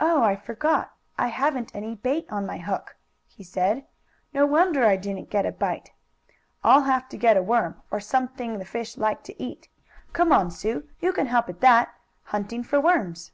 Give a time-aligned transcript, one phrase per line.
[0.00, 0.92] "Oh, I forgot!
[1.18, 2.96] I haven't any bait on my hook!"
[3.28, 3.84] he said.
[4.32, 5.90] "No wonder I didn't get a bite.
[6.64, 9.68] I'll have to get a worm, or something the fish like to eat.
[10.14, 11.92] Come on, Sue, you can help at that
[12.22, 13.32] hunting for worms."